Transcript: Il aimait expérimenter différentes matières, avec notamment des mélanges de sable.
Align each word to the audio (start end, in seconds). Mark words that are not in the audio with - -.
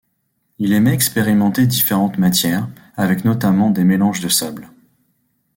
Il 0.57 0.73
aimait 0.73 0.95
expérimenter 0.95 1.67
différentes 1.67 2.17
matières, 2.17 2.67
avec 2.95 3.23
notamment 3.23 3.69
des 3.69 3.83
mélanges 3.83 4.19
de 4.19 4.29
sable. 4.29 4.71